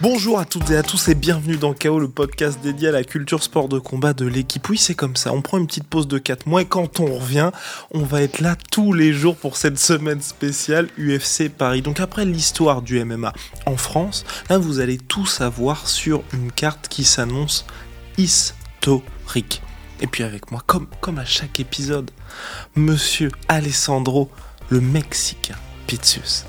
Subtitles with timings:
[0.00, 3.02] Bonjour à toutes et à tous et bienvenue dans KO, le podcast dédié à la
[3.02, 4.68] culture sport de combat de l'équipe.
[4.68, 7.18] Oui, c'est comme ça, on prend une petite pause de 4 mois et quand on
[7.18, 7.50] revient,
[7.90, 11.82] on va être là tous les jours pour cette semaine spéciale UFC Paris.
[11.82, 13.32] Donc après l'histoire du MMA
[13.66, 17.66] en France, là vous allez tout savoir sur une carte qui s'annonce
[18.18, 19.62] historique.
[20.00, 22.12] Et puis avec moi, comme, comme à chaque épisode,
[22.76, 24.30] Monsieur Alessandro,
[24.70, 25.56] le Mexicain
[25.88, 26.44] Pizzus.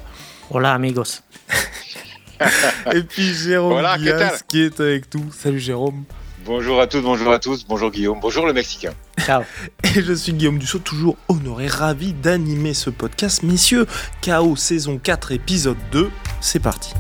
[0.51, 1.23] Hola amigos.
[2.93, 5.31] Et puis Jérôme Voilà, ¿qué Diaz tal qui est avec nous.
[5.31, 6.03] Salut Jérôme.
[6.45, 8.93] Bonjour à toutes, bonjour à tous, bonjour Guillaume, bonjour le Mexicain.
[9.19, 9.43] Ciao.
[9.83, 13.43] Et je suis Guillaume Dussault, toujours honoré, ravi d'animer ce podcast.
[13.43, 13.85] Messieurs,
[14.23, 16.09] KO saison 4, épisode 2,
[16.41, 16.93] c'est parti.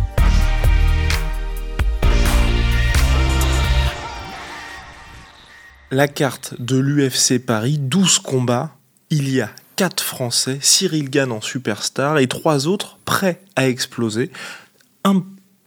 [5.91, 8.75] La carte de l'UFC Paris, 12 combats,
[9.09, 14.29] il y a 4 Français, Cyril Gann en superstar et 3 autres prêts à exploser.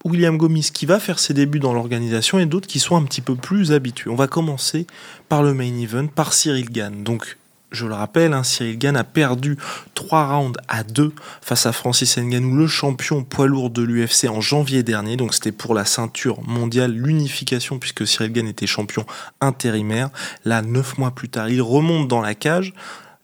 [0.04, 3.20] William Gomis qui va faire ses débuts dans l'organisation et d'autres qui sont un petit
[3.20, 4.10] peu plus habitués.
[4.10, 4.86] On va commencer
[5.28, 7.04] par le main event, par Cyril Gann.
[7.04, 7.38] Donc,
[7.70, 9.56] je le rappelle, hein, Cyril Gann a perdu
[9.94, 14.40] 3 rounds à 2 face à Francis Ngannou, le champion poids lourd de l'UFC en
[14.40, 15.16] janvier dernier.
[15.16, 19.06] Donc, c'était pour la ceinture mondiale, l'unification, puisque Cyril Gann était champion
[19.40, 20.10] intérimaire.
[20.44, 22.74] Là, 9 mois plus tard, il remonte dans la cage.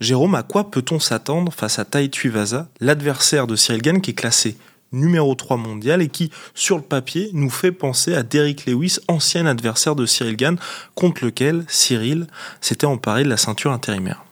[0.00, 4.14] Jérôme, à quoi peut-on s'attendre face à Tai Tuivasa, l'adversaire de Cyril Gann qui est
[4.14, 4.56] classé
[4.92, 9.46] numéro 3 mondial et qui, sur le papier, nous fait penser à Derrick Lewis, ancien
[9.46, 10.58] adversaire de Cyril Gann,
[10.94, 12.26] contre lequel Cyril
[12.60, 14.24] s'était emparé de la ceinture intérimaire.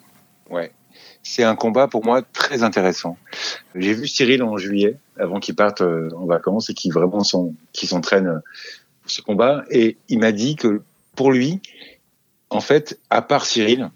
[0.51, 0.73] Ouais,
[1.23, 3.17] c'est un combat pour moi très intéressant.
[3.75, 8.29] J'ai vu Cyril en juillet, avant qu'il parte euh, en vacances et qu'il vraiment s'entraîne
[8.29, 8.39] euh,
[9.03, 10.83] pour ce combat, et il m'a dit que
[11.15, 11.61] pour lui,
[12.51, 13.91] en fait, à part Cyril,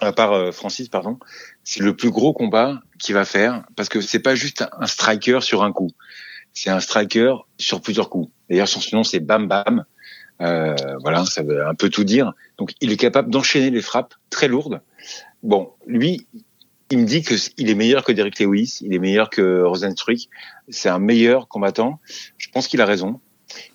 [0.00, 1.18] à part euh, Francis, pardon,
[1.64, 5.40] c'est le plus gros combat qu'il va faire parce que c'est pas juste un striker
[5.42, 5.90] sur un coup,
[6.52, 8.30] c'est un striker sur plusieurs coups.
[8.48, 9.84] D'ailleurs, son nom c'est Bam Bam.
[10.42, 12.32] Euh, voilà, ça veut un peu tout dire.
[12.58, 14.82] Donc, il est capable d'enchaîner les frappes très lourdes.
[15.42, 16.26] Bon, lui,
[16.90, 20.28] il me dit que il est meilleur que Derrick Lewis, il est meilleur que Rosenstruck.
[20.68, 22.00] C'est un meilleur combattant.
[22.38, 23.20] Je pense qu'il a raison.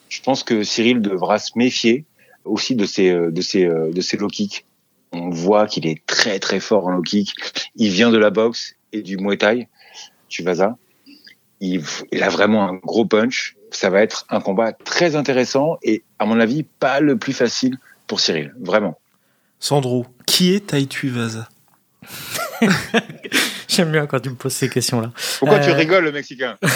[0.10, 2.06] Je pense que Cyril devra se méfier
[2.44, 4.66] aussi de ses de ses de ses low kicks.
[5.14, 7.34] On voit qu'il est très très fort en low kick.
[7.76, 9.68] Il vient de la boxe et du Muay Thai.
[10.30, 10.78] Tu vas ça.
[11.60, 13.56] Il, il a vraiment un gros punch.
[13.72, 17.78] Ça va être un combat très intéressant et à mon avis pas le plus facile
[18.08, 18.54] pour Cyril.
[18.60, 18.98] Vraiment.
[19.60, 21.48] Sandro, qui est Tai Tuivasa
[23.68, 25.12] J'aime bien quand tu me poses ces questions-là.
[25.40, 26.58] Pourquoi tu Euh, rigoles, le Mexicain?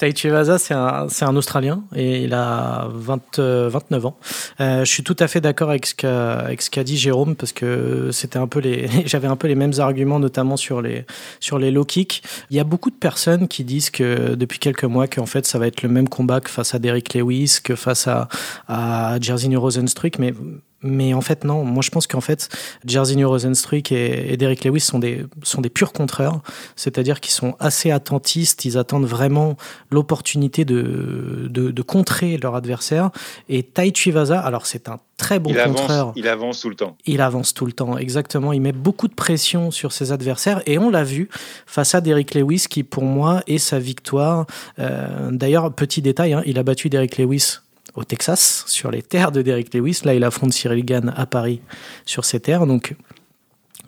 [0.00, 4.16] Tai Tuivasa, c'est un, un Australien et il a 20, euh, 29 ans.
[4.58, 8.08] Euh, je suis tout à fait d'accord avec ce qu'a qu'a dit Jérôme parce que
[8.10, 11.04] c'était un peu les j'avais un peu les mêmes arguments notamment sur les
[11.38, 12.22] sur les low kicks.
[12.48, 15.58] Il y a beaucoup de personnes qui disent que depuis quelques mois qu'en fait ça
[15.58, 18.28] va être le même combat que face à Derrick Lewis, que face à
[18.68, 20.32] à Jerzy Rosenstruck, mais
[20.82, 21.64] mais en fait, non.
[21.64, 22.48] Moi, je pense qu'en fait,
[22.86, 26.40] Jairzinho Rosenstruck et, et Derrick Lewis sont des, sont des purs contreurs.
[26.76, 28.64] C'est-à-dire qu'ils sont assez attentistes.
[28.64, 29.56] Ils attendent vraiment
[29.90, 33.10] l'opportunité de, de, de contrer leur adversaire.
[33.48, 35.90] Et Tai Tuivasa, alors c'est un très bon il, contreur.
[35.90, 36.96] avance, il avance tout le temps.
[37.04, 38.54] Il avance tout le temps, exactement.
[38.54, 41.28] Il met beaucoup de pression sur ses adversaires et on l'a vu
[41.66, 44.46] face à Derrick Lewis qui, pour moi, est sa victoire.
[44.78, 47.58] Euh, D'ailleurs, petit détail, hein, il a battu Derrick Lewis
[48.00, 50.00] au Texas, sur les terres de Derrick Lewis.
[50.04, 51.60] Là, il affronte Cyril Gann à Paris
[52.06, 52.66] sur ces terres.
[52.66, 52.96] Donc,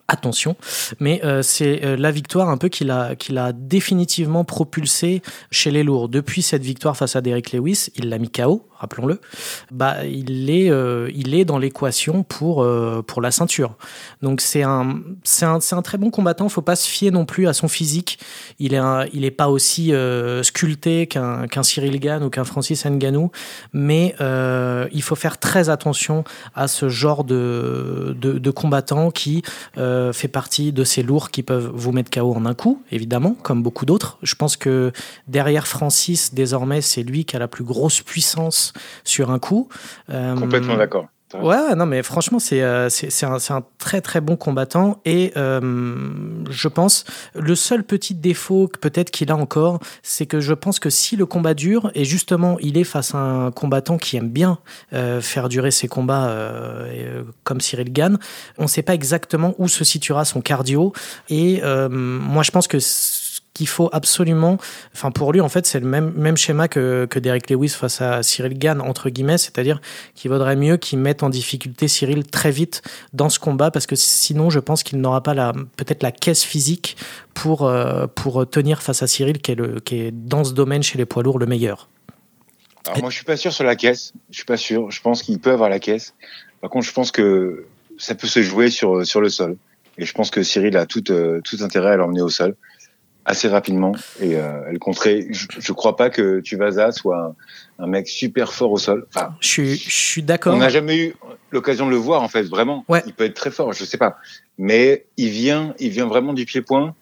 [0.09, 0.57] attention.
[1.01, 5.71] Mais euh, c'est euh, la victoire un peu qu'il a, qu'il a définitivement propulsé chez
[5.71, 6.09] les lourds.
[6.09, 9.21] Depuis cette victoire face à Derrick Lewis, il l'a mis KO, rappelons-le.
[9.71, 13.77] Bah, il est, euh, il est dans l'équation pour euh, pour la ceinture.
[14.23, 15.01] Donc c'est un,
[15.43, 16.49] un, un très bon combattant.
[16.49, 18.19] Faut pas se fier non plus à son physique.
[18.59, 18.81] Il est,
[19.13, 23.31] il pas aussi euh, sculpté qu'un qu'un Cyril Gann ou qu'un Francis Ngannou,
[23.73, 24.15] mais
[24.93, 29.43] il faut faire très attention à ce genre de de, de combattant qui
[29.77, 33.63] fait partie de ces lourds qui peuvent vous mettre KO en un coup, évidemment, comme
[33.63, 34.19] beaucoup d'autres.
[34.23, 34.93] Je pense que
[35.29, 38.72] derrière Francis, désormais, c'est lui qui a la plus grosse puissance
[39.05, 39.69] sur un coup.
[40.11, 41.09] Euh, Complètement d'accord.
[41.41, 42.89] Ouais, non, mais franchement, c'est euh,
[43.23, 45.61] un, un très très bon combattant et euh,
[46.51, 47.05] je pense
[47.35, 51.27] le seul petit défaut peut-être qu'il a encore, c'est que je pense que si le
[51.27, 54.59] combat dure et justement il est face à un combattant qui aime bien
[54.93, 56.35] euh, faire durer ses combats
[57.45, 58.19] comme Cyril Gann,
[58.59, 60.93] on ne sait pas exactement où se situera son cardio
[61.29, 62.79] et moi je pense que
[63.55, 64.59] qu'il faut absolument,
[64.95, 68.23] enfin pour lui en fait c'est le même schéma que que Derek Lewis face à
[68.23, 69.81] Cyril Gann entre guillemets, c'est-à-dire
[70.15, 72.83] qu'il vaudrait mieux qu'il mette en difficulté Cyril très vite
[73.13, 76.45] dans ce combat parce que sinon je pense qu'il n'aura pas la peut-être la caisse
[76.45, 76.97] physique
[77.35, 80.83] pour euh, pour tenir face à Cyril qui est le qui est dans ce domaine
[80.83, 81.89] chez les poids lourds le meilleur.
[82.87, 84.13] Alors moi, je suis pas sûr sur la caisse.
[84.31, 84.91] Je suis pas sûr.
[84.91, 86.15] Je pense qu'il peut avoir la caisse.
[86.61, 87.67] Par contre, je pense que
[87.97, 89.57] ça peut se jouer sur sur le sol.
[89.99, 92.57] Et je pense que Cyril a tout euh, tout intérêt à l'emmener au sol
[93.25, 95.27] assez rapidement et euh, elle compterait.
[95.31, 97.35] Je, je crois pas que Tuvasa soit
[97.79, 99.07] un, un, mec super fort au sol.
[99.15, 100.55] Enfin, je suis je suis d'accord.
[100.55, 101.15] On n'a jamais eu
[101.51, 102.85] l'occasion de le voir en fait vraiment.
[102.89, 103.03] Ouais.
[103.07, 104.17] Il peut être très fort, je sais pas.
[104.59, 106.95] Mais il vient il vient vraiment du pied-point.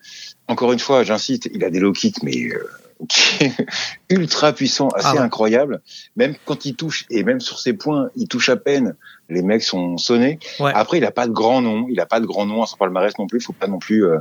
[0.48, 2.68] Encore une fois, j'insiste, il a des low kicks mais euh,
[3.08, 3.52] qui est
[4.10, 5.20] ultra puissant, assez Ah ouais.
[5.20, 5.80] incroyable.
[6.16, 8.96] Même quand il touche, et même sur ses points, il touche à peine.
[9.28, 10.38] Les mecs sont sonnés.
[10.58, 10.72] Ouais.
[10.74, 11.86] Après, il a pas de grand nom.
[11.88, 13.40] Il a pas de grand nom à son palmarès non plus.
[13.40, 14.18] Faut pas non plus euh,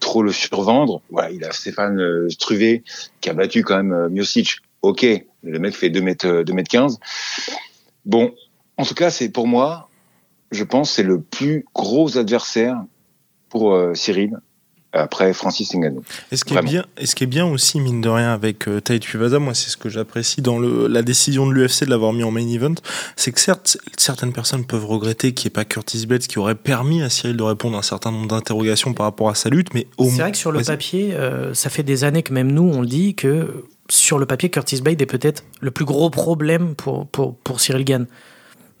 [0.00, 1.00] trop le survendre.
[1.10, 2.84] Voilà, il a Stéphane euh, Struvé
[3.20, 4.58] qui a battu quand même euh, Miocic.
[4.82, 5.06] Ok,
[5.42, 6.98] le mec fait 2 mètres, euh, 2 mètres 15.
[8.06, 8.34] Bon,
[8.76, 9.88] en tout cas, c'est pour moi,
[10.50, 12.82] je pense, c'est le plus gros adversaire
[13.50, 14.38] pour euh, Cyril
[14.92, 16.02] après Francis Ngannou.
[16.32, 18.66] Et ce qui, est bien, et ce qui est bien aussi, mine de rien, avec
[18.68, 21.90] euh, Tai Tuivasa, moi, c'est ce que j'apprécie dans le, la décision de l'UFC de
[21.90, 22.74] l'avoir mis en main event,
[23.16, 26.56] c'est que certes, certaines personnes peuvent regretter qu'il n'y ait pas Curtis Blades qui aurait
[26.56, 29.74] permis à Cyril de répondre à un certain nombre d'interrogations par rapport à sa lutte,
[29.74, 32.50] mais au C'est vrai que sur le papier, euh, ça fait des années que même
[32.50, 36.10] nous, on le dit, que sur le papier, Curtis Blade est peut-être le plus gros
[36.10, 38.06] problème pour, pour, pour Cyril Gann.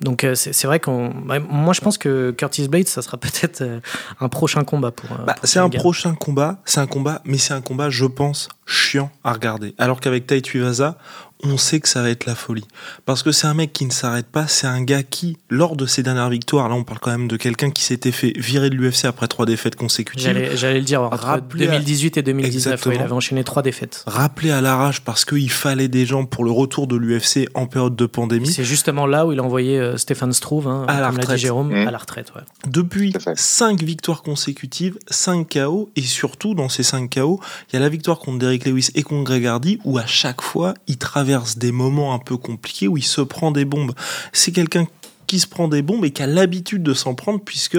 [0.00, 1.10] Donc euh, c'est vrai qu'on...
[1.28, 3.80] ouais, Moi, je pense que Curtis Blade, ça sera peut-être euh,
[4.20, 5.10] un prochain combat pour...
[5.12, 8.06] euh, Bah, pour c'est un prochain combat, c'est un combat, mais c'est un combat, je
[8.06, 9.74] pense, chiant à regarder.
[9.78, 10.96] Alors qu'avec Tai Tuivasa,
[11.42, 12.64] on sait que ça va être la folie.
[13.06, 15.86] Parce que c'est un mec qui ne s'arrête pas, c'est un gars qui, lors de
[15.86, 18.74] ses dernières victoires, là on parle quand même de quelqu'un qui s'était fait virer de
[18.76, 22.92] l'UFC après trois défaites consécutives, J'allais le dire, entre Rappelez à- 2018 et 2019, Exactement.
[22.94, 24.04] ouais, il avait enchaîné trois défaites.
[24.06, 27.96] rappelé à l'arrache parce qu'il fallait des gens pour le retour de l'UFC en période
[27.96, 28.50] de pandémie.
[28.52, 31.20] C'est justement là où il a envoyé euh, Stéphane Struve, hein, À la comme l'a
[31.22, 31.36] retraite.
[31.36, 31.88] dit Jérôme, Mmh.
[31.88, 32.32] à la retraite.
[32.36, 32.42] ouais.
[32.68, 33.12] Depuis.
[33.36, 37.40] 5 victoires consécutives, 5 KO, et surtout dans ces 5 KO,
[37.70, 40.42] il y a la victoire contre Derrick Lewis et contre Greg Hardy, où à chaque
[40.42, 43.92] fois, il traverse des moments un peu compliqués, où il se prend des bombes.
[44.32, 44.86] C'est quelqu'un
[45.26, 47.78] qui se prend des bombes et qui a l'habitude de s'en prendre, puisque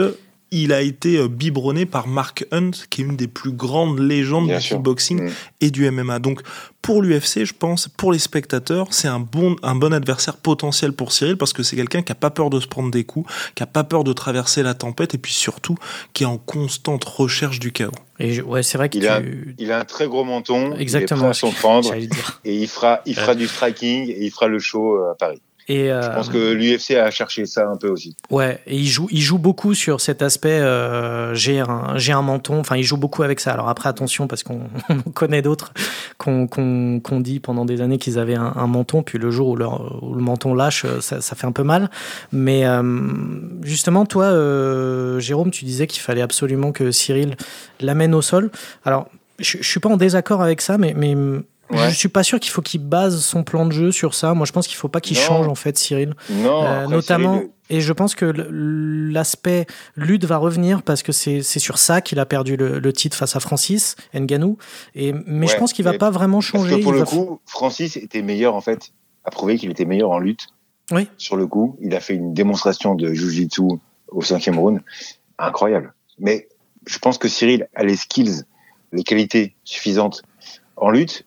[0.51, 4.48] il a été euh, biberonné par Mark Hunt, qui est une des plus grandes légendes
[4.48, 4.77] Bien du sûr.
[4.77, 5.30] kickboxing Mm.
[5.62, 6.19] et du MMA.
[6.19, 6.42] Donc
[6.81, 11.12] pour l'UFC, je pense, pour les spectateurs, c'est un bon, un bon adversaire potentiel pour
[11.13, 13.63] Cyril parce que c'est quelqu'un qui a pas peur de se prendre des coups, qui
[13.63, 15.75] a pas peur de traverser la tempête et puis surtout
[16.13, 17.92] qui est en constante recherche du chaos.
[18.19, 19.56] Et je- ouais, c'est vrai que Il a, tu...
[19.57, 20.75] il a un très gros menton.
[20.75, 21.19] Exactement.
[21.19, 21.94] Il est prêt à s'en prendre.
[22.44, 25.42] Et il fera, il fera du striking et il fera le show euh, à Paris.
[25.71, 28.18] Et, euh, Je pense que l'UFC a cherché ça un peu aussi.
[28.29, 30.59] Ouais, et il joue, il joue beaucoup sur cet aspect.
[30.59, 32.59] Euh, j'ai un, j'ai un menton.
[32.59, 33.53] Enfin, il joue beaucoup avec ça.
[33.53, 34.59] Alors après, attention, parce qu'on
[34.89, 35.71] on connaît d'autres
[36.18, 39.47] qu'on qu'on qu'on dit pendant des années qu'ils avaient un, un menton, puis le jour
[39.47, 41.89] où, leur, où le menton lâche, ça, ça fait un peu mal.
[42.33, 42.83] Mais euh,
[43.63, 47.38] justement, toi, euh, Jérôme, tu disais qu'il fallait absolument que Cyril
[47.79, 48.51] l'amène au sol.
[48.83, 49.07] Alors,
[49.39, 51.15] je, je suis pas en désaccord avec ça, mais, mais
[51.71, 51.89] Ouais.
[51.89, 54.33] je suis pas sûr qu'il faut qu'il base son plan de jeu sur ça.
[54.33, 56.15] Moi, je pense qu'il faut pas qu'il change en fait, Cyril.
[56.29, 59.65] Non, Euh, notamment, Cyril, et je pense que l'aspect
[59.95, 63.35] lutte va revenir parce que c'est sur ça qu'il a perdu le, le titre face
[63.35, 64.57] à Francis Ngannou.
[64.95, 66.79] Et, mais je pense qu'il va pas vraiment Parce changer.
[66.79, 68.91] que pour il le coup, Francis était meilleur en fait,
[69.24, 70.47] a prouvé qu'il était meilleur en lutte.
[70.91, 71.07] Oui.
[71.17, 73.62] Sur le coup, il a fait une démonstration de jiu-jitsu
[74.09, 74.81] au cinquième round,
[75.39, 75.94] incroyable.
[76.19, 76.50] Mais
[76.85, 78.44] je pense que Cyril a les skills,
[78.91, 80.24] les qualités suffisantes
[80.75, 81.24] en lutte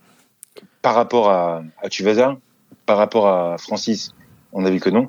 [0.84, 2.36] par rapport à, à Tuvasa,
[2.84, 4.12] par rapport à Francis.
[4.52, 5.08] On a vu que non.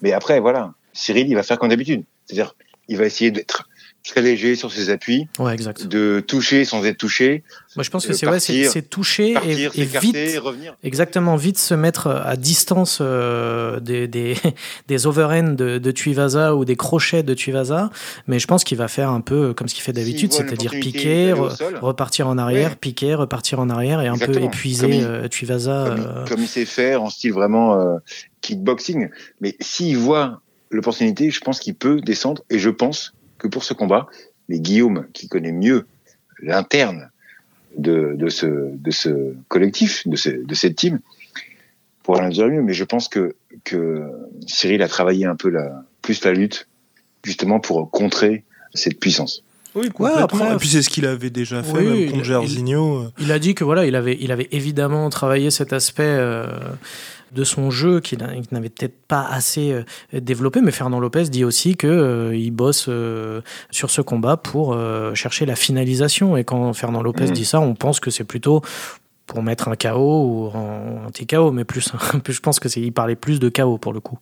[0.00, 2.04] Mais après, voilà, Cyril, il va faire comme d'habitude.
[2.24, 2.54] C'est-à-dire,
[2.86, 3.68] il va essayer d'être
[4.06, 5.86] très léger sur ses appuis, Ouais, exact.
[5.86, 7.42] de toucher sans être touché,
[7.76, 10.38] Moi, je pense que c'est ouais, partir- toucher et, vite.
[10.40, 10.76] revenir.
[10.82, 14.36] Exactement, vite se mettre à distance euh, des, des,
[14.88, 17.90] des overhands de, de Tuivasa ou des crochets de Tuivasa.
[18.26, 21.32] Mais je pense qu'il va faire un peu comme ce qu'il fait d'habitude, c'est-à-dire piquer,
[21.32, 22.76] re- repartir en arrière, Ouais.
[22.80, 25.84] piquer, repartir en arrière et un peu épuiser Comme il- euh, Tuivasa.
[25.88, 27.96] comme, euh, il, comme il sait faire en style vraiment euh,
[28.40, 29.08] kickboxing.
[29.40, 32.42] Mais s'il voit l'opportunité, je pense qu'il peut descendre.
[32.50, 33.12] Et je pense
[33.48, 34.06] pour ce combat,
[34.48, 35.86] les Guillaume, qui connaît mieux
[36.40, 37.10] l'interne
[37.76, 41.00] de, ce, collectif, de, ce, cette team,
[42.02, 42.62] pourra le dire mieux.
[42.62, 43.34] Mais je pense que,
[44.46, 45.52] Cyril a travaillé un peu
[46.02, 46.68] plus la lutte,
[47.24, 49.42] justement pour contrer cette puissance.
[49.76, 52.24] Oui, après, et puis c'est ce qu'il avait déjà fait, Oui, même il- contre il-
[52.24, 53.04] Jairzinho.
[53.18, 56.46] Il a dit que voilà, il avait, il avait évidemment travaillé cet aspect euh,
[57.34, 59.82] de son jeu qu'il n'a- qu'il n'avait peut-être pas assez euh,
[60.20, 64.72] développé, mais Fernand Lopez dit aussi que euh, il bosse euh, sur ce combat pour
[64.72, 66.36] euh, chercher la finalisation.
[66.36, 67.32] Et quand Fernand Lopez Mhm.
[67.32, 68.62] dit ça, on pense que c'est plutôt
[69.26, 71.90] pour mettre un KO ou un anti-KO, mais plus,
[72.28, 74.18] je pense que c'est, il parlait plus de KO pour le coup.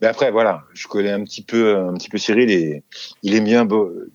[0.00, 2.82] Mais après, voilà, je connais un petit peu, un petit peu Cyril et
[3.22, 3.66] il aime bien,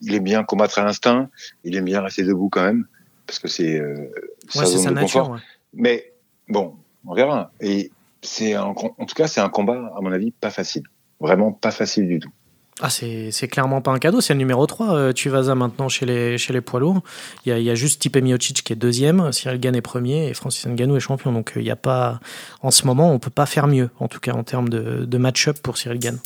[0.01, 1.29] il aime bien combattre à l'instinct.
[1.63, 2.85] Il aime bien rester debout quand même
[3.25, 3.95] parce que c'est euh,
[4.55, 5.21] Ouais, zone sa de nature.
[5.21, 5.29] confort.
[5.31, 5.39] ouais.
[5.73, 6.13] Mais
[6.47, 6.75] bon,
[7.05, 7.51] on verra.
[7.61, 7.91] Et
[8.21, 10.83] c'est en tout cas, c'est un combat, à mon avis, pas facile.
[11.19, 12.31] Vraiment pas facile du tout.
[12.81, 14.95] Ah, c'est clairement pas un cadeau, c'est le numéro 3.
[14.95, 17.01] Euh, tu vas à maintenant chez les, chez les poids lourds.
[17.45, 20.29] Il y a, y a, juste Tipe Miocic qui est deuxième, Cyril Gann est premier
[20.29, 21.33] et Francis Ngannou est champion.
[21.33, 22.21] Donc il y a pas,
[22.61, 25.17] en ce moment, on peut pas faire mieux, en tout cas en termes de, de
[25.17, 26.19] match-up pour Cyril Gann.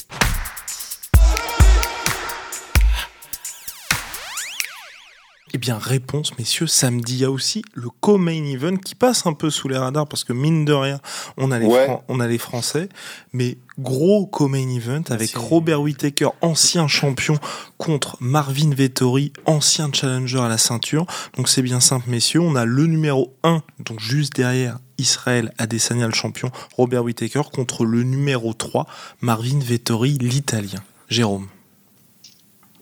[5.55, 9.33] Eh bien, réponse, messieurs, samedi, il y a aussi le co-main event qui passe un
[9.33, 10.99] peu sous les radars parce que mine de rien,
[11.37, 11.67] on a les,
[12.07, 12.89] on a les Français,
[13.33, 17.37] mais gros co-main event avec Robert Whittaker, ancien champion,
[17.77, 21.05] contre Marvin Vettori, ancien challenger à la ceinture.
[21.37, 26.07] Donc c'est bien simple, messieurs, on a le numéro 1, donc juste derrière Israël Adesanya,
[26.07, 28.87] le champion, Robert Whittaker, contre le numéro 3,
[29.21, 30.79] Marvin Vettori, l'italien.
[31.09, 31.47] Jérôme.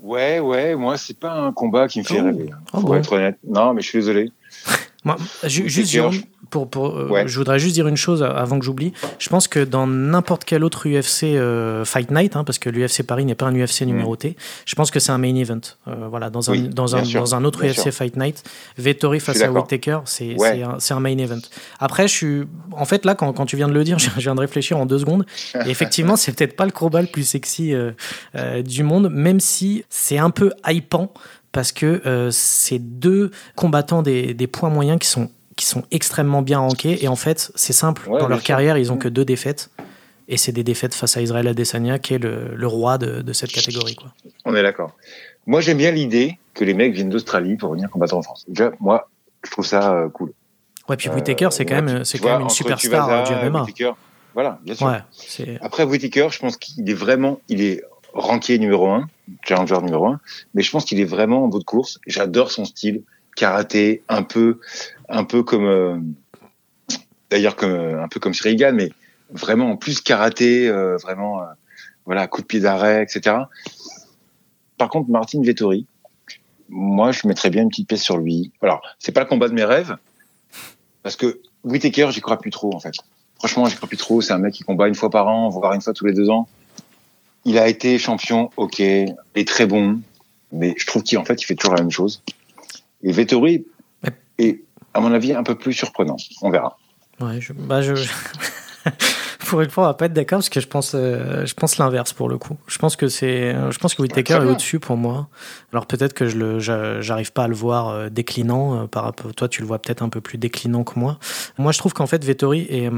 [0.02, 2.26] Ouais, ouais, moi, c'est pas un combat qui me fait oh.
[2.26, 2.50] rêver.
[2.52, 2.60] Hein.
[2.74, 3.38] Ah Faut être honnête.
[3.48, 4.32] Non, mais je suis désolé.
[5.04, 5.16] Moi,
[5.46, 5.92] juste,
[6.52, 8.94] pour, pour euh, je voudrais juste dire une chose avant que j'oublie.
[9.18, 13.04] Je pense que dans n'importe quel autre UFC euh, Fight Night, hein, parce que l'UFC
[13.04, 13.86] Paris n'est pas un UFC mm.
[13.86, 15.62] numéroté, je pense que c'est un main event.
[15.88, 18.44] Euh, voilà, dans un, dans, un, dans un autre UFC Fight Night,
[18.78, 21.42] Vettori face à Whittaker, c'est un, un, main event.
[21.80, 22.44] Après, je suis.
[22.74, 24.86] En fait, là, quand, quand tu viens de le dire, je viens de réfléchir en
[24.86, 25.26] deux secondes.
[25.66, 27.74] Et effectivement, c'est peut-être pas le combat le plus sexy
[28.66, 31.14] du monde, même si c'est un peu hypant
[31.52, 36.42] parce que euh, c'est deux combattants des, des, points moyens qui sont, qui sont extrêmement
[36.42, 37.04] bien rankés.
[37.04, 39.70] Et en fait, c'est simple, dans leur carrière, ils ont que deux défaites.
[40.28, 43.34] Et c'est des défaites face à Israël Adesanya, qui est le, le roi de, de,
[43.34, 43.96] cette catégorie.
[43.96, 44.14] Quoi.
[44.46, 44.96] On est d'accord.
[45.46, 48.46] Moi, j'aime bien l'idée que les mecs viennent d'Australie pour venir combattre en France.
[48.48, 49.10] Déjà, moi,
[49.44, 50.34] je trouve ça euh, cool.
[50.88, 53.66] Ouais, puis Whittaker, c'est quand, même, c'est quand même une superstar du MMA.
[54.34, 54.88] voilà, bien sûr.
[54.88, 59.08] Ouais, Après, Whittaker, je pense qu'il est vraiment, il est ranké numéro un,
[59.44, 60.20] challenger numéro un,
[60.54, 62.00] mais je pense qu'il est vraiment en bout de course.
[62.08, 63.04] J'adore son style,
[63.36, 64.60] karaté, un peu,
[65.12, 65.98] un peu comme, euh,
[67.30, 68.90] d'ailleurs comme un peu comme Shrigan, mais
[69.30, 71.46] vraiment en plus karaté, euh, vraiment, euh,
[72.06, 73.36] voilà, coup de pied d'arrêt, etc.
[74.78, 75.86] Par contre, Martin Vettori,
[76.70, 78.52] moi, je mettrais bien une petite pièce sur lui.
[78.62, 79.98] Alors, c'est pas le combat de mes rêves,
[81.04, 82.94] parce que Whitaker, j'y crois plus trop, en fait.
[83.36, 84.22] Franchement, j'y crois plus trop.
[84.22, 86.30] C'est un mec qui combat une fois par an, voire une fois tous les deux
[86.30, 86.48] ans.
[87.44, 90.00] Il a été champion, ok, il est très bon,
[90.52, 92.22] mais je trouve qu'en fait, il fait toujours la même chose.
[93.04, 93.66] Et Vettori
[94.38, 96.18] est, à mon avis, un peu plus surprenant.
[96.42, 96.78] On verra.
[97.20, 97.94] Ouais, je, bah je...
[99.48, 101.78] pour une fois, on va pas être d'accord parce que je pense, euh, je pense
[101.78, 102.58] l'inverse pour le coup.
[102.68, 105.28] Je pense que c'est, je pense que Whittaker est au-dessus pour moi.
[105.72, 106.60] Alors peut-être que je le,
[107.02, 109.34] j'arrive pas à le voir euh, déclinant euh, par rapport.
[109.34, 111.20] Toi, tu le vois peut-être un peu plus déclinant que moi.
[111.58, 112.90] Moi, je trouve qu'en fait, Vettori est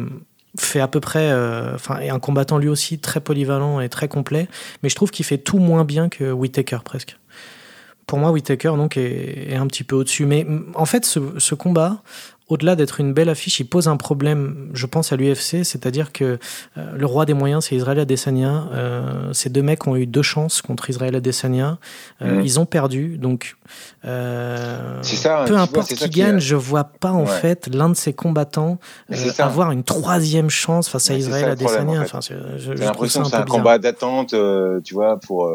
[0.59, 4.07] fait à peu près, euh, enfin, est un combattant lui aussi très polyvalent et très
[4.07, 4.47] complet,
[4.81, 7.17] mais je trouve qu'il fait tout moins bien que Whittaker presque.
[8.07, 10.25] Pour moi, Whittaker donc est, un petit peu au-dessus.
[10.25, 10.45] Mais
[10.75, 12.01] en fait, ce combat,
[12.50, 16.38] au-delà d'être une belle affiche, il pose un problème, je pense, à l'UFC, c'est-à-dire que
[16.77, 18.65] euh, le roi des moyens, c'est Israël Adesanya.
[18.74, 21.77] Euh, ces deux mecs ont eu deux chances contre Israël Adesanya.
[22.22, 22.45] Euh, mm.
[22.45, 23.55] Ils ont perdu, donc
[24.03, 28.77] ça, peu importe qui gagne, je vois pas en fait l'un de ces combattants
[29.39, 32.05] avoir une troisième chance face à Israël Adesanya.
[32.57, 34.36] J'ai l'impression que c'est un combat d'attente,
[34.83, 35.50] tu vois, pour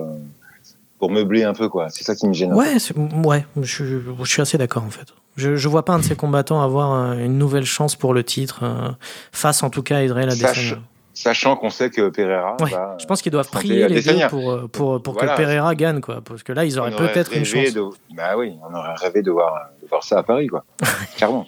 [0.99, 1.89] pour meubler un peu, quoi.
[1.91, 2.53] C'est ça qui me gêne.
[2.53, 2.77] Ouais,
[3.25, 5.07] ouais je, je, suis assez d'accord, en fait.
[5.37, 8.61] Je, je vois pas un de ces combattants avoir une nouvelle chance pour le titre,
[8.63, 8.91] euh,
[9.33, 10.79] face en tout cas à Israël Adesanya.
[11.15, 12.57] Sachant qu'on sait que Pereira.
[13.01, 16.21] je pense qu'ils doivent prier les deux pour, euh, pour, pour que Pereira gagne, quoi.
[16.25, 17.75] Parce que là, ils auraient peut-être une chance.
[18.15, 20.65] Bah oui, on aurait rêvé de voir, de voir ça à Paris, quoi.
[21.17, 21.47] Clairement.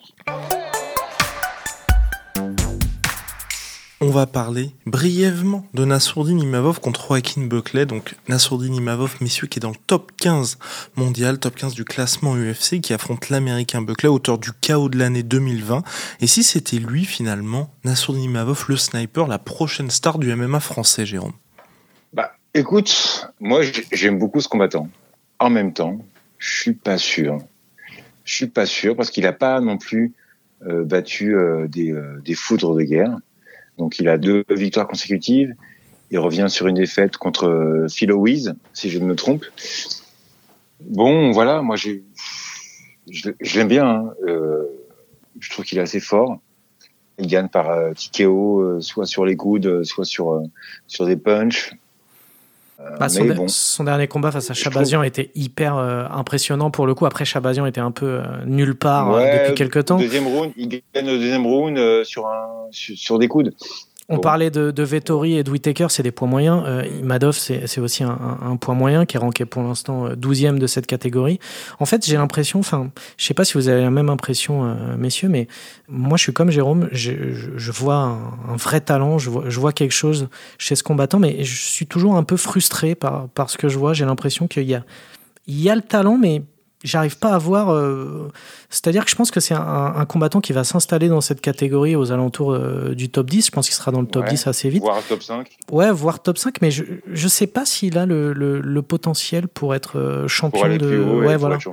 [4.10, 7.86] On va parler brièvement de Nassourdine Imavov contre Joaquin Buckley.
[7.86, 10.58] Donc Nassourdine Imavov, messieurs, qui est dans le top 15
[10.96, 15.22] mondial, top 15 du classement UFC, qui affronte l'américain Buckley, auteur du chaos de l'année
[15.22, 15.84] 2020.
[16.20, 21.06] Et si c'était lui, finalement, Nassourdine Imavov, le sniper, la prochaine star du MMA français,
[21.06, 21.34] Jérôme?
[22.12, 23.60] Bah, écoute, moi,
[23.92, 24.88] j'aime beaucoup ce combattant.
[25.38, 26.04] En même temps,
[26.38, 27.38] je suis pas sûr.
[28.24, 30.14] Je suis pas sûr parce qu'il n'a pas non plus
[30.66, 33.16] euh, battu euh, euh, des foudres de guerre.
[33.80, 35.54] Donc il a deux victoires consécutives.
[36.10, 39.46] Il revient sur une défaite contre euh, Phil Owens, si je ne me trompe.
[40.80, 42.02] Bon, voilà, moi j'ai,
[43.08, 43.88] je, l'aime bien.
[43.88, 44.14] Hein.
[44.28, 44.64] Euh,
[45.38, 46.38] je trouve qu'il est assez fort.
[47.18, 50.42] Il gagne par euh, TKO, soit sur les coudes, soit sur
[50.86, 51.72] sur des punches.
[52.98, 57.06] Bah, son, dernier combat face à Chabazian était hyper impressionnant pour le coup.
[57.06, 59.98] Après, Chabazian était un peu nulle part depuis quelques temps.
[59.98, 63.54] Deuxième round, il gagne le deuxième round sur, un, sur, des coudes.
[64.12, 64.20] On Bon.
[64.22, 66.64] parlait de, de Vettori et de Whittaker, c'est des points moyens.
[66.66, 70.14] Euh, Madoff, c'est aussi un, un- un point moyen qui est ranké pour l'instant euh,
[70.16, 71.38] 12e de cette catégorie.
[71.78, 74.96] En fait, j'ai l'impression, enfin, je sais pas si vous avez la même impression, euh,
[74.98, 75.46] messieurs, mais
[75.88, 78.18] moi, je suis comme Jérôme, je, je- je vois un,
[78.52, 81.86] un vrai talent, je vois, je vois quelque chose chez ce combattant, mais je suis
[81.86, 83.92] toujours un peu frustré par, par ce que je vois.
[83.92, 84.82] J'ai l'impression qu'il y a,
[85.46, 86.42] il y a le talent, mais
[86.82, 87.70] j'arrive pas à voir.
[87.72, 88.30] euh,
[88.70, 89.60] C'est-à-dire que je pense que c'est un,
[89.96, 93.46] un combattant qui va s'installer dans cette catégorie aux alentours euh, du top 10.
[93.46, 94.30] Je pense qu'il sera dans le top Ouais.
[94.30, 94.82] 10 assez vite.
[94.82, 98.32] Voire top 5 Ouais, voire top 5, mais je, je sais pas s'il a le,
[98.32, 100.86] le, le potentiel pour être euh, champion pour aller de.
[100.86, 101.56] plus haut et ouais, voilà.
[101.56, 101.72] ouais.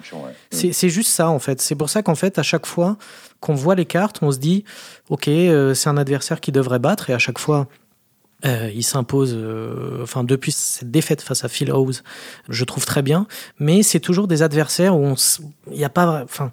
[0.51, 1.61] C'est c'est juste ça, en fait.
[1.61, 2.97] C'est pour ça qu'en fait, à chaque fois
[3.39, 4.63] qu'on voit les cartes, on se dit,
[5.09, 7.67] OK, euh, c'est un adversaire qui devrait battre, et à chaque fois,
[8.46, 12.03] euh, il s'impose, euh, enfin, depuis cette défaite face à Phil Howes,
[12.50, 13.25] je trouve très bien,
[13.60, 15.15] mais c'est toujours des adversaires où
[15.72, 16.22] il n'y a pas.
[16.24, 16.51] Enfin,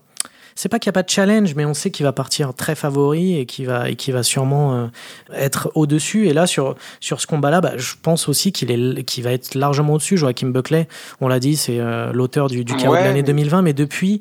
[0.57, 2.77] c'est pas qu'il n'y a pas de challenge, mais on sait qu'il va partir très
[2.77, 4.87] favori et qu'il va, et qu'il va sûrement euh,
[5.35, 6.29] être au-dessus.
[6.29, 9.57] Et là, sur, sur ce combat-là, bah, je pense aussi qu'il est, qu'il va être
[9.57, 10.17] largement au-dessus.
[10.17, 10.87] Joachim Buckley,
[11.21, 13.73] on l'a dit, c'est euh, l'auteur du, du chaos Ouais, de l'année mais- 2020, mais
[13.73, 14.21] depuis,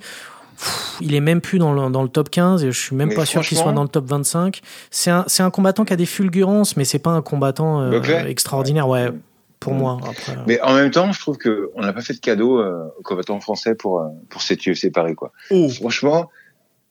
[0.58, 3.10] pff, il est même plus dans le, dans le top 15 et je suis même
[3.10, 4.62] Mais pas sûr qu'il soit dans le top 25.
[4.92, 8.02] C'est un, c'est un combattant qui a des fulgurances, mais c'est pas un combattant euh,
[8.26, 9.10] extraordinaire, ouais,
[9.60, 10.00] pour moi.
[10.08, 12.84] Après, euh, Mais en même temps, je trouve qu'on n'a pas fait de cadeau euh,
[13.00, 15.16] aux combattants français pour, euh, pour cette UFC Paris.
[15.16, 15.32] Quoi.
[15.52, 16.30] Oh, Franchement,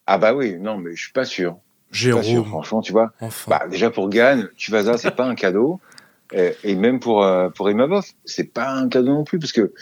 [0.06, 1.56] ah bah oui, non, mais je suis pas sûr.
[1.90, 3.12] Je suis pas sûr, Jérôme, franchement, tu vois.
[3.20, 3.50] enfin.
[3.50, 5.80] Bah, déjà pour Gann, Tuivasa, c'est pas un cadeau.
[6.34, 9.38] Et, et même pour, euh, pour Imavov, c'est pas un cadeau non plus.
[9.38, 9.72] Parce que,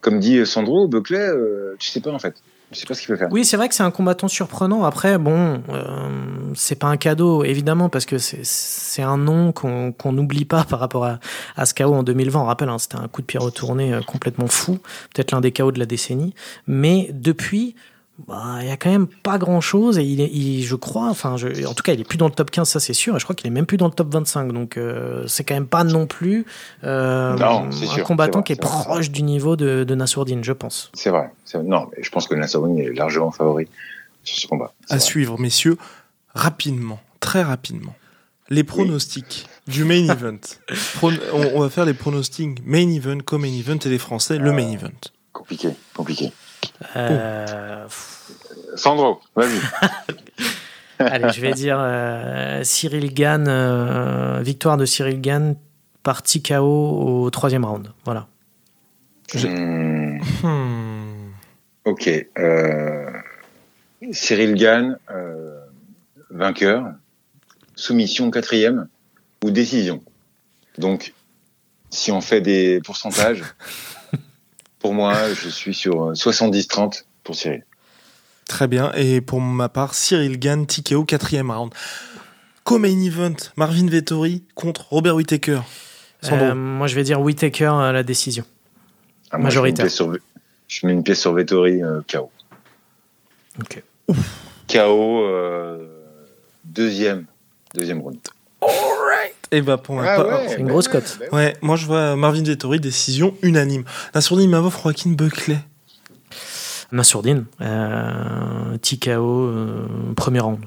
[0.00, 2.34] comme dit Sandro, Buckley, euh, tu sais pas en fait.
[3.30, 4.84] Oui, c'est vrai que c'est un combattant surprenant.
[4.84, 10.12] Après, bon, euh, c'est pas un cadeau, évidemment, parce que c'est- un nom qu'on qu'on
[10.12, 11.18] n'oublie pas par rapport à,
[11.56, 12.40] à ce KO en 2020.
[12.40, 14.78] On rappelle, hein, c'était un coup de pied retourné euh, complètement fou,
[15.14, 16.34] peut-être l'un des KO de la décennie.
[16.66, 17.74] Mais depuis,
[18.26, 19.98] bah, il y a quand même pas grand-chose.
[19.98, 22.26] Et il est, il- je crois, enfin, je- en tout cas, il est plus dans
[22.26, 23.14] le top 15, ça c'est sûr.
[23.16, 24.52] Et je crois qu'il est même plus dans le top 25.
[24.52, 26.44] Donc, euh, c'est quand même pas non plus
[26.84, 28.70] euh, Non, un sûr, combattant vrai, qui est, vrai.
[28.84, 30.90] proche du niveau de, de Nassourdine, je pense.
[30.94, 31.30] C'est vrai.
[31.64, 33.68] Non, mais je pense que Nassourdine est largement favori
[34.24, 34.72] sur ce combat.
[34.90, 35.00] À vrai.
[35.04, 35.76] suivre, messieurs,
[36.34, 37.94] rapidement, très rapidement.
[38.50, 40.38] Les pronostics du main event.
[40.96, 44.52] Pro- on, on va faire les pronostics main event, co-main event et les Français, le
[44.52, 44.88] main event.
[45.48, 46.32] Compliqué, compliqué.
[46.94, 47.86] Euh,
[48.76, 49.58] Sandro, vas-y.
[50.98, 55.56] Allez, je vais dire euh, Cyril Gann, euh, victoire de Cyril Gann
[56.02, 57.88] par TKO au troisième round.
[58.04, 58.26] Voilà.
[59.32, 61.30] Hmm, Hmm.
[61.86, 62.26] ok.
[62.38, 63.10] Euh,
[64.12, 65.60] Cyril Gann, euh,
[66.28, 66.92] vainqueur.
[67.74, 68.88] Soumission quatrième
[69.42, 70.02] ou décision.
[70.76, 71.14] Donc,
[71.88, 73.42] si on fait des pourcentages,
[74.80, 77.64] pour moi, je suis sur 70-30 pour Cyril.
[78.46, 78.92] Très bien.
[78.92, 81.72] Et pour ma part, Cyril Gann, TKO, quatrième round.
[82.64, 85.60] Co-main event, Marvin Vettori contre Robert Whittaker.
[86.30, 88.44] Euh, moi, je vais dire Whitaker à la décision.
[89.30, 89.84] Ah, moi, je mets une Majoritaire.
[89.86, 90.16] pièce sur-
[90.68, 92.30] Je mets une pièce sur Vettori, euh, KO.
[93.60, 93.82] Ok.
[94.68, 95.86] KO, euh,
[96.64, 97.26] deuxième,
[97.74, 98.18] deuxième round.
[99.50, 101.18] Et bah pour ma Ah part, ouais, C'est une bah grosse cote.
[101.20, 101.56] bah ouais.
[101.62, 103.84] Moi je vois Marvin Vettori, décision unanime.
[104.14, 105.58] Nassourdine Imavov, Joaquin Buckley.
[106.92, 110.60] Nassourdine, euh, TKO, euh, premier round.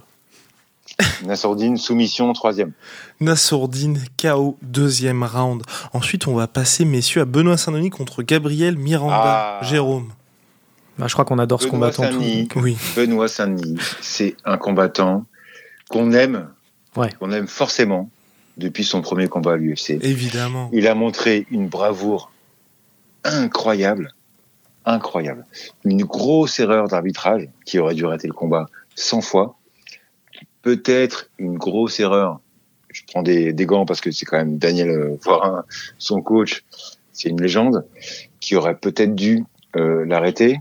[1.26, 2.74] Nassourdine, soumission, troisième.
[3.22, 5.64] Nassourdine, KO, deuxième round.
[5.94, 9.60] Ensuite, on va passer, messieurs, à Benoît Saint-Denis contre Gabriel Miranda.
[9.60, 9.60] Ah.
[9.64, 10.10] Jérôme.
[11.00, 12.12] Bah, je crois qu'on adore ce Benoît combattant.
[12.12, 12.78] tout, Oui.
[12.96, 15.26] Benoît Saint-Denis, c'est un combattant
[15.90, 16.50] qu'on aime,
[16.96, 17.10] Ouais.
[17.20, 18.10] qu'on aime forcément
[18.58, 19.98] depuis son premier combat à l'UFC.
[20.02, 20.70] Évidemment.
[20.74, 22.32] Il a montré une bravoure
[23.24, 24.14] incroyable,
[24.86, 25.46] incroyable.
[25.84, 29.56] Une grosse erreur d'arbitrage qui aurait dû arrêter le combat 100 fois.
[30.62, 32.40] Peut-être une grosse erreur.
[32.90, 35.64] Je prends des, des gants parce que c'est quand même Daniel euh, Voirin,
[35.98, 36.64] son coach,
[37.14, 37.86] c'est une légende,
[38.40, 40.60] qui aurait peut-être dû euh, l'arrêter.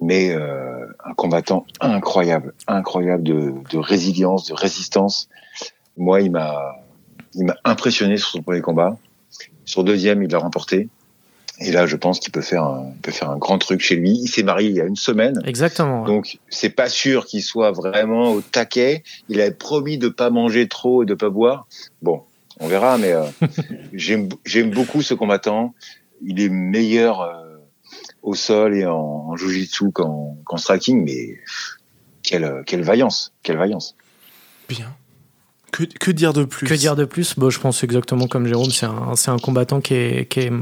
[0.00, 5.28] Mais euh, un combattant incroyable, incroyable de, de résilience, de résistance.
[5.96, 6.76] Moi, il m'a,
[7.34, 8.96] il m'a impressionné sur son premier combat.
[9.64, 10.88] Sur deuxième, il l'a remporté.
[11.60, 13.94] Et là, je pense qu'il peut faire un, il peut faire un grand truc chez
[13.94, 14.10] lui.
[14.10, 15.40] Il s'est marié il y a une semaine.
[15.44, 16.04] Exactement.
[16.04, 19.04] Donc, c'est pas sûr qu'il soit vraiment au taquet.
[19.28, 21.66] Il avait promis de pas manger trop et de pas boire.
[22.00, 22.22] Bon,
[22.58, 23.24] on verra, mais euh,
[23.92, 25.74] j'aime j'aime beaucoup ce combattant.
[26.24, 27.58] Il est meilleur euh,
[28.22, 31.38] au sol et en, en jiu-jitsu qu'en qu'en striking, mais
[32.22, 33.94] quelle, quelle vaillance, quelle vaillance.
[34.68, 34.94] Bien.
[35.72, 37.34] Que, que, dire de plus Que dire de plus?
[37.38, 38.70] Bon, Je pense exactement comme Jérôme.
[38.70, 40.52] C'est un, un, combattant qui est, qui est,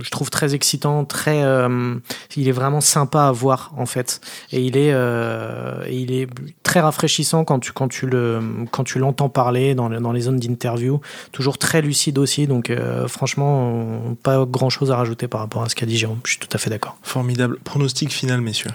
[0.00, 1.04] je trouve, très excitant.
[1.04, 1.96] Très, euh,
[2.36, 4.20] il est vraiment sympa à voir, en fait.
[4.52, 6.28] Et il est, euh, il est
[6.62, 8.38] très rafraîchissant quand tu, quand tu, le,
[8.70, 11.00] quand tu l'entends parler dans, dans les zones d'interview.
[11.32, 12.46] Toujours très lucide aussi.
[12.46, 16.20] Donc, euh, franchement, pas grand chose à rajouter par rapport à ce qu'a dit Jérôme.
[16.24, 16.96] Je suis tout à fait d'accord.
[17.02, 17.58] Formidable.
[17.64, 18.70] Pronostic final, messieurs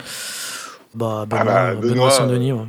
[0.94, 2.52] bah, Benoît, ah bah, Benoît, Saint-Denis.
[2.52, 2.66] Ouais.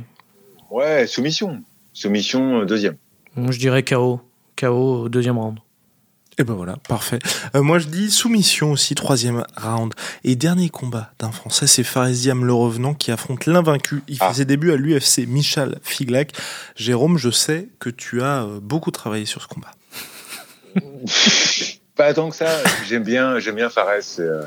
[0.71, 1.61] ouais, soumission.
[1.91, 2.95] Soumission, deuxième.
[3.37, 4.21] Je dirais KO.
[4.55, 5.59] KO au deuxième round.
[6.39, 7.17] Et ben voilà, parfait.
[7.55, 9.93] Euh, moi je dis soumission aussi, troisième round.
[10.23, 14.03] Et dernier combat d'un Français, c'est Fares Diam le revenant qui affronte l'invaincu.
[14.07, 16.33] Il fait ses débuts à l'UFC, Michal Figlac.
[16.75, 19.71] Jérôme, je sais que tu as euh, beaucoup travaillé sur ce combat.
[21.95, 22.61] Pas tant que ça.
[22.87, 24.19] J'aime bien, j'aime bien Fares.
[24.19, 24.43] Euh,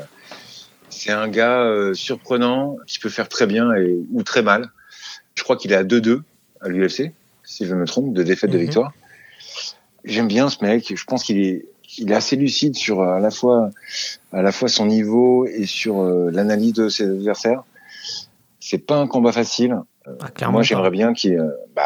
[0.89, 4.69] c'est un gars surprenant qui peut faire très bien et, ou très mal.
[5.35, 6.21] Je crois qu'il est à 2-2
[6.61, 7.11] à l'UFC
[7.51, 8.63] si je me trompe, de défaite de mhm.
[8.63, 8.93] victoire.
[10.05, 10.93] J'aime bien ce mec.
[10.95, 11.65] Je pense qu'il est,
[11.97, 13.69] il est assez lucide sur euh, à la fois,
[14.31, 17.63] à la fois son niveau et sur euh, l'analyse de ses adversaires.
[18.59, 19.77] C'est pas un combat facile.
[20.05, 21.37] Ah, Moi, j'aimerais bien qu'il.
[21.75, 21.83] bah,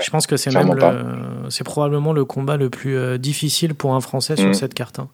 [0.00, 0.74] je pense que c'est même
[1.50, 4.54] c'est probablement le combat le plus euh, difficile pour un Français sur mhm.
[4.54, 4.98] cette carte.
[4.98, 5.08] Hein.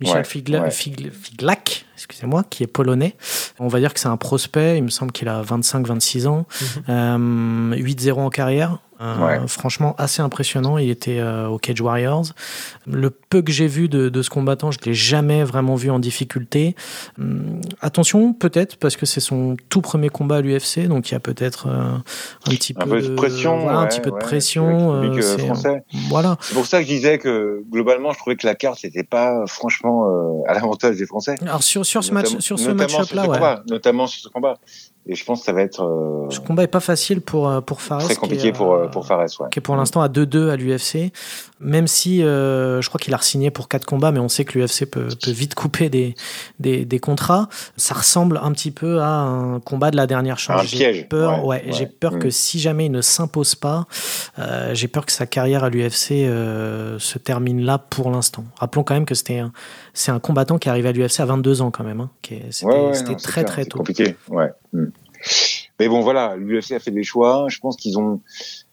[0.00, 3.16] Michel Figlac, excusez-moi, qui est polonais.
[3.60, 4.78] On va dire que c'est un prospect.
[4.78, 6.46] Il me semble qu'il a 25-26 ans,
[6.88, 8.18] 8-0 mhm.
[8.18, 8.78] en carrière.
[9.00, 10.78] Euh, franchement, assez impressionnant.
[10.78, 12.26] Il était euh, au Cage Warriors.
[12.86, 15.98] Le peu que j'ai vu de, ce combattant, je ne l'ai jamais vraiment vu en
[15.98, 16.74] difficulté.
[17.18, 21.16] Hum, attention, peut-être, parce que c'est son tout premier combat à l'UFC, donc il y
[21.16, 21.96] a peut-être euh,
[22.46, 23.68] un petit peu, de pression.
[23.68, 25.02] un petit peu de pression.
[26.08, 26.36] Voilà.
[26.40, 29.44] C'est pour ça que je disais que globalement, je trouvais que la carte n'était pas
[29.46, 30.06] franchement
[30.46, 31.34] à l'avantage des Français.
[31.42, 34.58] Alors sur, sur ce match, sur ce match-là, notamment sur ce combat.
[35.06, 35.82] Et je pense que ça va être.
[35.82, 38.02] Euh, ce combat est pas facile pour euh, pour Fares.
[38.04, 39.48] Très compliqué pour euh, pour Fares, ouais.
[39.50, 41.12] Qui est pour l'instant à 2-2 à l'UFC,
[41.60, 44.86] même si je crois qu'il a signé pour 4 combats, mais on sait que l'UFC
[44.86, 46.14] peut, peut vite couper des,
[46.58, 47.48] des, des contrats.
[47.76, 50.62] Ça ressemble un petit peu à un combat de la dernière chance.
[50.62, 51.06] Un piège.
[51.08, 52.32] Peur, ouais, j'ai peur que mm.
[52.32, 53.86] si jamais il ne s'impose pas,
[54.72, 56.08] j'ai peur que sa carrière à l'UFC
[56.98, 58.44] se termine là pour l'instant.
[58.56, 59.42] Rappelons quand même que c'était
[59.92, 62.00] c'est un combattant qui est arrivé à l'UFC à 22 ans quand même.
[62.00, 62.10] Hein,
[62.50, 63.78] c'était très très tôt.
[63.78, 64.50] Compliqué, ouais.
[64.74, 64.86] Mm.
[65.80, 67.46] Mais bon, voilà, l'UFC a fait des choix.
[67.48, 68.20] Je pense qu'ils ont.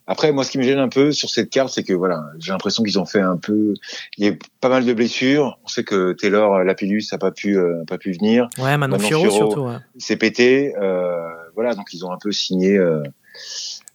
[0.08, 2.52] Après, moi, ce qui me gêne un peu sur cette carte, c'est que voilà, j'ai
[2.52, 3.74] l'impression qu'ils ont fait un peu.
[4.18, 5.58] Il y a pas mal de blessures.
[5.64, 8.50] On sait que Taylor Lapillus a pas pu, euh, pas pu venir.
[8.58, 9.62] Ouais, Manon, Firo, surtout.
[9.62, 9.78] Ouais.
[9.98, 10.76] s'est pété.
[10.80, 13.04] Euh, voilà, donc ils ont un peu signé euh,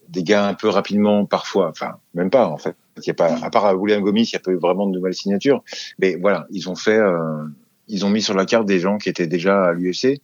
[0.08, 1.68] des gars un peu rapidement, parfois.
[1.68, 2.76] Enfin, même pas en fait.
[2.96, 4.92] Il y a pas, à part William Gomis, il y a pas eu vraiment de
[4.92, 5.62] nouvelles signatures.
[5.98, 7.44] Mais voilà, ils ont fait, euh,
[7.88, 10.22] ils ont mis sur la carte des gens qui étaient déjà à l'UFC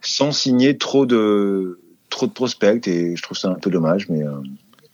[0.00, 1.80] sans signer trop de
[2.10, 4.40] trop de prospects et je trouve ça un peu dommage mais euh,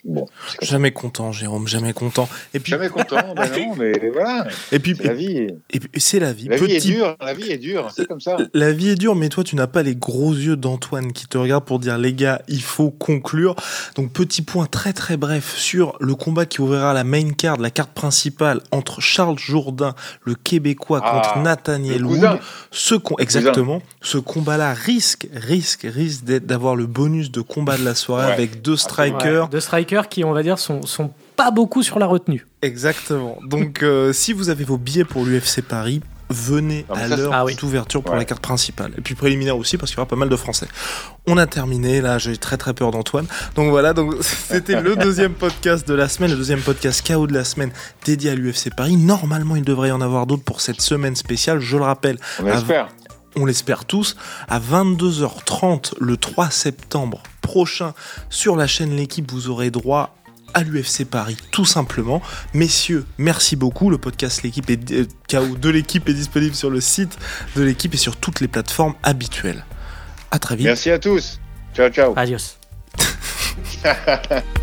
[0.04, 0.26] Bon,
[0.60, 2.28] jamais content, Jérôme, jamais content.
[2.54, 4.48] Et puis jamais content, ben non, mais voilà.
[4.72, 5.46] Et puis la vie.
[5.70, 6.48] Et, c'est la vie.
[6.48, 8.36] La vie est dure, la vie est dure, c'est comme ça.
[8.52, 11.38] La vie est dure, mais toi, tu n'as pas les gros yeux d'Antoine qui te
[11.38, 13.54] regarde pour dire les gars, il faut conclure.
[13.94, 17.70] Donc petit point très très bref sur le combat qui ouvrira la main card, la
[17.70, 22.40] carte principale entre Charles Jourdain, le Québécois, contre ah, Nathaniel Wood.
[22.72, 28.32] Ce exactement, ce combat-là risque, risque, risque d'avoir le bonus de combat de la soirée
[28.32, 29.48] avec deux strikers.
[29.48, 32.46] Deux strikers qui, on va dire, sont, sont pas beaucoup sur la retenue.
[32.62, 33.38] Exactement.
[33.42, 36.00] Donc, euh, si vous avez vos billets pour l'UFC Paris,
[36.32, 38.92] venez à l'heure ah d'ouverture pour la carte principale.
[38.98, 40.66] Et puis préliminaire aussi, parce qu'il y aura pas mal de Français.
[41.26, 43.26] On a terminé, là j'ai très très peur d'Antoine.
[43.54, 47.34] Donc voilà, donc c'était le deuxième podcast de la semaine, le deuxième podcast KO de
[47.34, 47.70] la semaine
[48.04, 48.96] dédié à l'UFC Paris.
[48.96, 52.18] Normalement, il devrait y en avoir d'autres pour cette semaine spéciale, je le rappelle.
[52.42, 52.88] On espère
[53.36, 54.16] on l'espère tous,
[54.48, 57.94] à 22h30 le 3 septembre prochain
[58.30, 60.16] sur la chaîne L'équipe, vous aurez droit
[60.54, 62.22] à l'UFC Paris, tout simplement.
[62.54, 63.90] Messieurs, merci beaucoup.
[63.90, 67.18] Le podcast L'équipe est, euh, KO de l'équipe est disponible sur le site
[67.56, 69.64] de l'équipe et sur toutes les plateformes habituelles.
[70.30, 70.66] À très vite.
[70.66, 71.40] Merci à tous.
[71.74, 72.12] Ciao, ciao.
[72.16, 72.58] Adios.